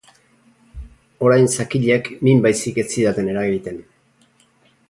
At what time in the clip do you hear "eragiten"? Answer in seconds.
3.35-3.79